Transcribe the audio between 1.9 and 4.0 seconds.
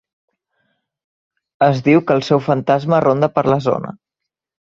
que el seu fantasma ronda per la zona.